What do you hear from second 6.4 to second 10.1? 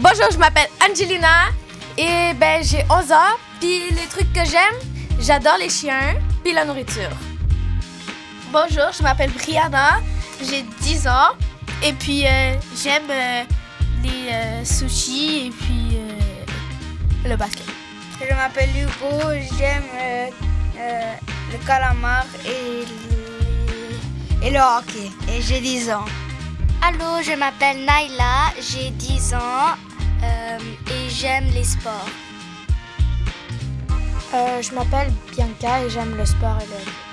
puis la nourriture. Bonjour, je m'appelle Brianna,